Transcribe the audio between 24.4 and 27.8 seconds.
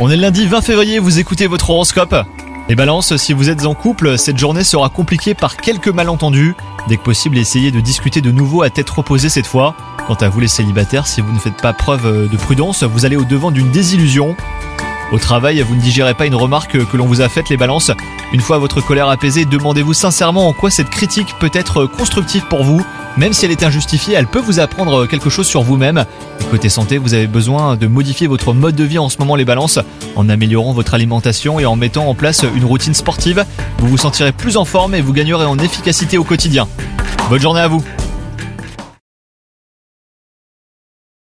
vous apprendre quelque chose sur vous-même. Côté santé, vous avez besoin